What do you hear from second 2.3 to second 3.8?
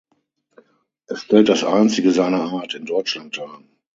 Art in Deutschland dar.